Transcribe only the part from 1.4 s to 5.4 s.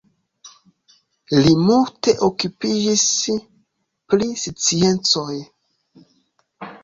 Li multe okupiĝis pri sciencoj.